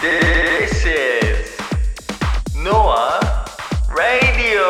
[0.00, 1.58] This is
[2.56, 3.20] Noah
[3.94, 4.62] Radio.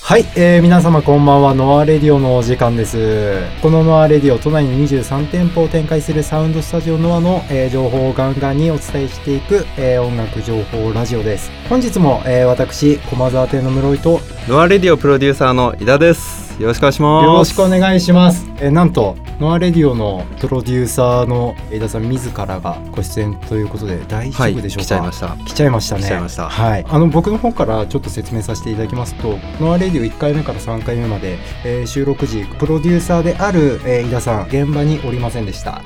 [0.00, 16.43] はい、えー皆様こんばんはノアレディオのお時間ですこのノアレディオ都内に23店舗を展開するサウンドスタジオノアの、えー情報をガンガンにお伝えしていく、えー音楽情報ラジオです本日も、えー私駒沢店の室井とノアレディオプロデューサーの井田です。
[16.58, 17.24] よろしくお願いします。
[17.24, 25.36] よろしくお願いします、えーなんとノアレディオのプロデューサーの江田さん自らがご出演ということで大丈はい、夫でしょうか、来ちゃいました。
[25.44, 26.02] 来ちゃいましたね。
[26.02, 26.48] 来ちゃいました。
[26.48, 26.86] はい。
[26.88, 35.72] あの僕の方からちょっと説明させていただきますとノアレディオ1回目から3回目まで、えー収録時プロデューサーである、えー井田さん現場におりませんでした。
[35.72, 35.82] はい。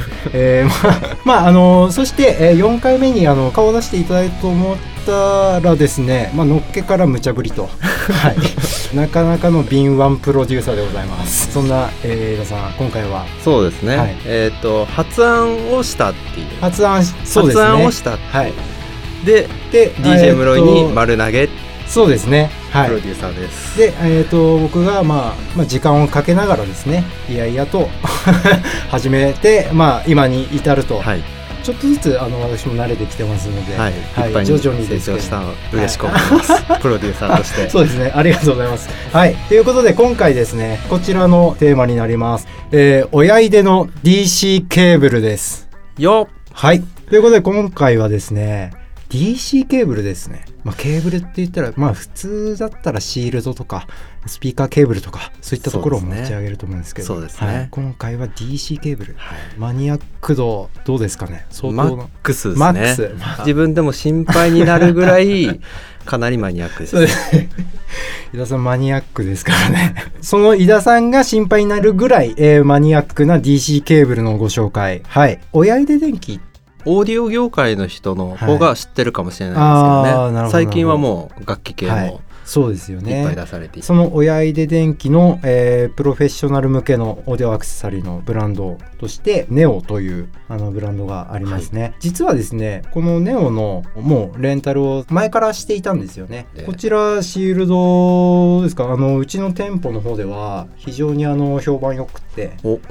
[0.32, 7.68] えーまあまああのそして、えー4回目にあの顔を出していただいたと思ったらですね、まあ、のっけから無茶ぶりと、
[8.12, 11.52] はい、なかなかの敏腕プロデューサーでございます。
[11.52, 13.26] そんな、えー井田さん今回は。
[13.42, 13.96] そうですね。
[13.96, 14.16] はい。
[14.24, 16.60] えっ、と発案をしたっていう。
[16.60, 17.64] 発案しそうですね。
[17.64, 18.16] 発案をした。
[18.16, 18.52] はい。
[19.24, 21.48] で、で DJ 室井に丸投げ
[21.86, 22.50] そうですね。
[22.70, 22.88] はい。
[22.88, 23.78] プロデューサーです。
[23.78, 27.88] で、えー、と僕が、まあ、まあ時間をかけながらですねいやいやと
[28.90, 31.22] 始めて、まあ、今に至ると、はい、
[31.68, 36.80] ちょっとずつあの私も慣れてきてますので、はい、いっぱい徐々に成長したの嬉しく思います。
[36.80, 37.68] プロデューサーとして。
[37.68, 38.88] そうですねありがとうございます。
[39.12, 45.68] はいということで今回ですねこちらのテーマになります、えー親出の DC ケーブルです。
[45.98, 46.34] よっ。
[46.52, 48.72] はいということで今回はですね
[49.08, 50.44] DC ケーブルですね。
[50.64, 53.86] まあ、ケーブルって言ったら、まあ、普通だったらシールドとか
[54.26, 57.08] スピーカーケーブルとかそういったところを持ち上げると思うんですけど。
[57.08, 57.46] そうですね。
[57.46, 57.68] はい。
[57.70, 59.14] 今回は DC ケーブル。
[59.16, 59.38] はい。
[59.56, 61.46] マニアック度どうですかね？
[61.50, 61.96] 相マ当。
[61.96, 62.60] なックスですね。
[62.60, 63.40] マックス。
[63.40, 65.60] 自分でも心配になるぐらい
[66.04, 66.80] かなりマニアック。
[66.80, 66.96] です
[67.32, 67.48] ね。
[68.34, 69.94] 井田さんマニアックですからね。
[70.20, 75.02] その井田さんが心配になるぐらい、えーマニアックな DC ケーブルのご紹介。
[75.06, 75.40] はい。
[75.54, 76.40] 親出電機
[76.84, 82.08] オーディオ業界の人の方が知ってるかもしれないですあけどね、ーなるほど最近はもう楽器系もはい。
[82.08, 96.64] いそうですよっねぱい出されていて、その親出電機の、えープロフェッショナル向けのオーディオアクセサリーのブランドとしてネオというあのブランドがありますね、実はですねこのネオのもうレンタルを前からしていたんですよね、ええ。
[96.64, 98.90] こちらシールドですか？
[98.90, 102.22] あのうちの店舗の方では非常にあの評判良く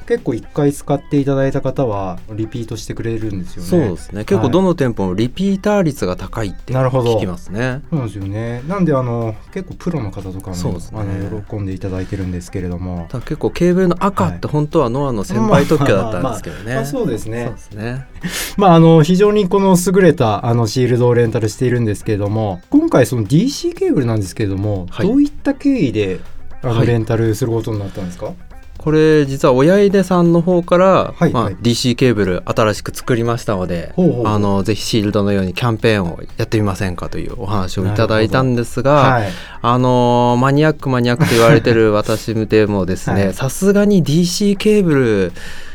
[0.08, 3.70] 結構一回使っていただいた方はリピートしてくれるんですよね。
[3.70, 4.26] そうですね。
[4.26, 7.82] 結構どの店舗もリピーター率が高いってなるほど聞きますね。
[7.90, 8.62] そうなんですよね。
[8.68, 13.08] なんであの結構プロの方とかも、ねあの喜んでいただいてるんですけれども。
[13.12, 17.46] 結構ケーブルの赤って本当はノアの専売特許だったんですけどね、まあそうですね。
[17.46, 18.08] そうですね。
[18.58, 25.08] まあ、あの非常にこの優れたあのシールドをレンタルしているんですけれども今回その DC ケーブルなんですけれども、はい。
[25.08, 26.20] どういった経緯で
[26.62, 26.88] あのはい。
[26.88, 28.34] レンタルすることになったんですか、
[28.78, 33.94] これ実は親出さんの方から、まあはいはい DC ケーブル新しく作りましたので
[34.26, 39.30] あのぜひシールドのようにキャンペーンをやってみませんかというお話をいただいたんですが、はい、
[39.62, 43.28] あのーマニアックマニアックと言われてる私でもですはい。
[43.28, 45.32] ねさすがに DC ケーブル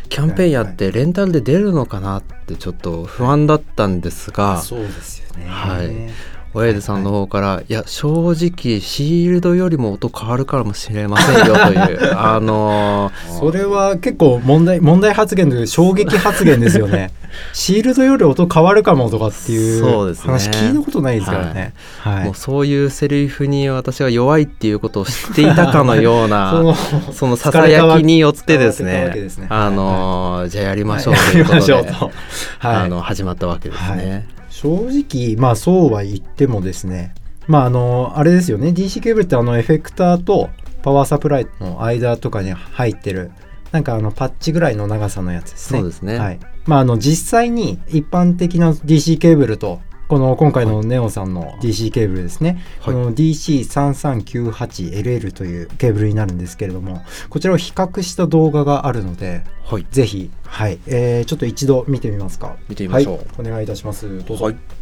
[0.09, 5.47] キャンペーンやってレンタルで出るのかなってちょっと不安だったんですが、そうですよね。
[5.49, 6.11] はい
[6.55, 17.11] 親出さんの方から、い、や正直シールドよりも音変わるかもしれませんよという あのーそれは結構問題問題発言というか衝撃発言ですよね。
[17.55, 21.73] シールドより音変わるかもとかっていう話聞いたことないですからね。
[22.01, 26.53] はい、もうそういうセリフに私が弱いっていうことを知っていたかのような
[27.13, 29.47] そのささやきによってですねね。
[29.49, 32.11] あのーじゃあやりましょうはいということで、はい
[32.61, 34.27] あの始まったわけですね。
[34.53, 37.15] 正直まあそうは言ってもですね
[37.49, 40.51] まああのあれですよね DC ケーブルってあのエフェクターと
[40.83, 43.33] パワーサプライの間とかに入ってる
[43.73, 45.81] なんかあのパッチぐらいの長さのやつですね。
[45.81, 46.39] そうですねはい。
[46.67, 49.81] まああの実際に一般的な DC ケーブルと
[50.13, 52.95] この今回のネオさんの DC ケーブルですね、はい。
[52.95, 60.79] この DC3398LL というケーブルになるんですけれどもこちらを比較した動画があるのではい、ぜひ、はい。
[60.87, 62.57] えーちょっと一度見てみますか。
[62.69, 63.17] 見てみましょう。
[63.17, 64.23] はい、お願いいたします。
[64.27, 64.82] どうぞ、はい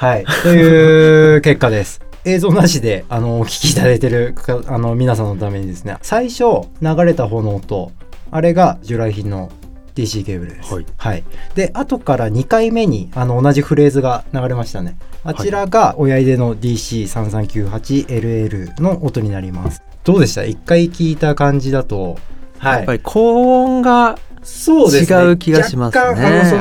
[0.00, 2.00] はい、という結果です。
[2.24, 6.44] 映像なしであのお聞きいただいてるかあの皆さんのためにですね最初
[6.80, 7.92] 流れた方の音
[8.30, 9.52] あれが従来品の
[9.94, 10.74] DC ケーブルです。
[10.96, 11.22] はい
[11.54, 14.96] で、後から2回目にあの同じフレーズが流れましたね。
[15.22, 19.82] あちらが親入れの DC3398LL の音になります。
[20.04, 20.44] どうでした？
[20.44, 22.16] 一回聞いた感じだと。
[22.56, 22.78] はい。
[22.78, 25.20] やっぱり高音がそうですね。
[25.20, 26.00] 違う気がしますね。
[26.04, 26.56] 若干あのそ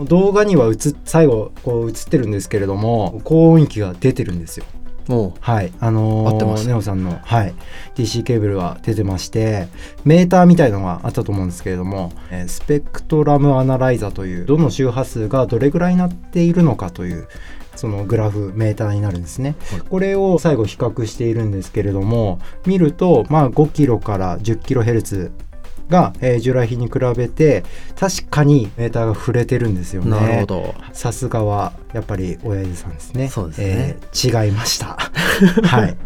[0.00, 0.74] の動画には映っ
[1.04, 4.64] 最後こう映ってるんですけれども高音域が出てるんですよ。
[5.08, 6.66] もはい、あのー合ってます。
[6.66, 7.54] ネオさんの、はい、
[7.96, 9.68] DC ケーブルは出てまして
[10.04, 17.28] メーターみたいのがあったと思うんですけれども、えースペクトラムアナライザーというどの周波数がどれぐらいになっているのかという
[17.74, 19.80] そのグラフメーターになるんですね、はい。
[19.80, 25.32] これを最後比較しているんですけれども見ると、まあ、5キロから10キロヘルツ
[25.90, 27.64] が、えー従来品に比べて
[27.98, 30.10] 確かにメーターが触れてるんですようね。
[30.12, 33.28] なるほどさすがはやっぱり親父さんですね。
[33.28, 34.96] そうですねえー違いました。
[35.66, 35.96] はい。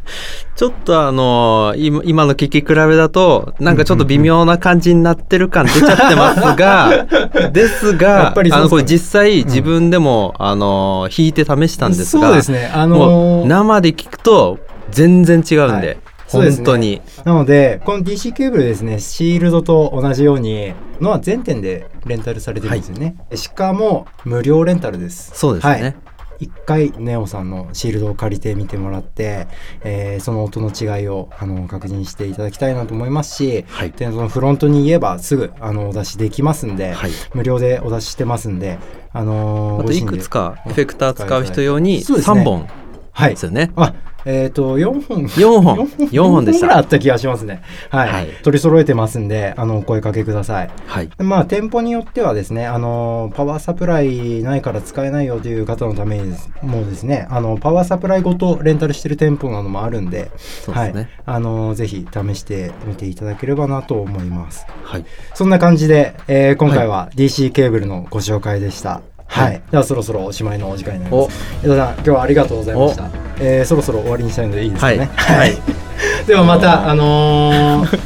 [0.57, 7.07] ちょっとあの今今の聞き比べだとなんかちょっと微妙な感じになってる感出ちゃってますが
[7.53, 12.71] ですやがっぱりあのこれ実際自分でも、あの弾いて試したんですがそうですね。
[12.73, 14.59] あものーう生で聞くと
[14.91, 15.97] 全然違うんで、はい
[16.35, 17.01] 本当に。
[17.25, 23.17] なのでこの DC ケーブルですねシールドと同じようにのは全店でレンタルされてるんですよね。
[23.35, 25.33] しかも無料レンタルです。
[25.35, 25.95] そうですね、はい。
[26.41, 29.47] 一回ネオさんのシールドを借りてみてもらって、
[29.83, 33.93] えーその音の違いをあの確認していただきたいなと思いますし、はい。
[33.93, 37.11] でそのフロントに言えばすぐあのお出しできますんで、はい。
[37.35, 38.79] 無料でお出ししてますんで、
[39.13, 42.41] あのーあといくつかエフェクター使う人用にそうですね。
[42.41, 42.69] 3本
[43.13, 43.31] はい。
[43.31, 43.73] ですよね。
[43.77, 43.95] あ
[44.25, 45.25] えっ、と4本。
[45.25, 45.77] 4本。
[45.77, 46.45] 4本。
[46.45, 46.87] でしぐらいあた。
[46.87, 47.63] った気がしますね。
[47.91, 48.27] はい、はい。
[48.43, 50.71] 取り揃えてますんであのお声かけください。
[50.87, 51.11] はい。
[51.19, 60.93] まあ店舗によってはですねあのパワーサプライないから使えないよという方のためにもうですねあのパワーサプライごとレンタルしてる店舗などもあるんでそうですね。
[60.93, 64.67] はい、あのぜひ試してみていただければなと思います。
[64.83, 65.05] はい。
[65.35, 69.03] そんな感じで、えー今回は DC ケーブルのご紹介でした。
[69.27, 69.63] はい、はい。
[69.71, 71.31] ではそろそろおしまいのお時間になりまお。
[71.31, 75.11] す江田さん今日はありがとうございました、えーそろそろ終わりにしたいのでいいですかね。
[75.17, 75.39] はい。
[75.39, 75.59] はい。
[76.27, 77.99] ではまたあのー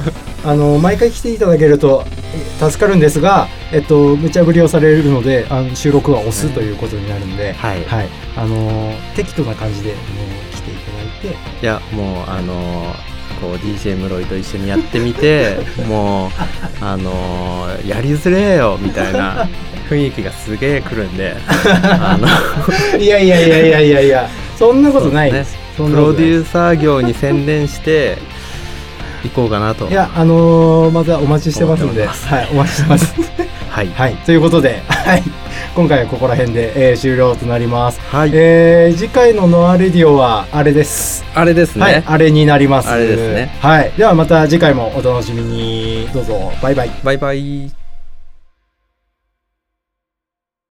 [0.44, 2.04] あのー毎回来ていただけると
[2.60, 7.78] え助かるんですがえっと無茶ぶりをされるのであの収録は押すということになるんで、はい。
[8.36, 9.94] あのー適度な感じで、ね、
[10.54, 11.38] 来ていただいて。
[11.62, 15.58] いやもうあのーこう DJ ムロイと一緒にやってみて
[15.88, 16.30] もう
[16.80, 19.48] あのーやりづれえよみたいな
[19.88, 21.36] 雰囲気がすげえ来るんで
[21.84, 24.28] あのいやいやいやいやいやいや
[24.58, 25.30] そんなことない。
[25.76, 28.18] プロデューサー業に専念して
[29.24, 29.88] いこうかなと。
[29.88, 32.04] いやあのーまたお待ちしてますんで。
[32.06, 33.14] はいお待ちしてます。
[33.70, 33.86] はい。
[33.88, 34.14] はい。
[34.26, 35.22] ということではい。
[35.76, 38.30] 今回はここら辺で、えー終了となります、はい。
[38.32, 41.24] えー次回のノアレディオはあれです。
[41.34, 42.88] あれですね、はいあれになります。
[42.88, 43.56] あれですね。
[43.60, 43.92] はい。
[43.96, 46.08] ではまた次回もお楽しみに。
[46.12, 46.52] どうぞ。
[46.60, 46.90] バイバイ。
[47.04, 47.87] バイバイ